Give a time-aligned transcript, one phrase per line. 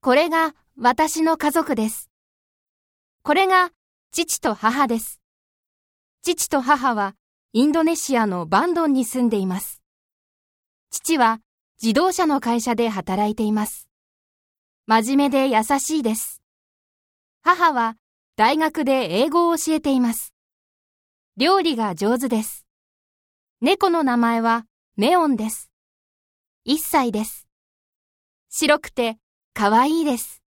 [0.00, 2.10] これが私の家族です。
[3.22, 3.70] これが
[4.12, 5.20] 父と母です。
[6.22, 7.14] 父と母は
[7.52, 9.82] インドネシアのバンドンに住んでいます。
[10.90, 11.40] 父は
[11.82, 13.88] 自動車の会社で働いています。
[14.86, 16.42] 真面目で優しいです。
[17.42, 17.96] 母は
[18.36, 20.34] 大学で英語を教えています。
[21.36, 22.66] 料理が上手です。
[23.60, 24.66] 猫の名前は
[24.96, 25.70] メオンです。
[26.68, 27.46] 1歳です。
[28.48, 29.18] 白くて
[29.56, 30.45] かわいいです。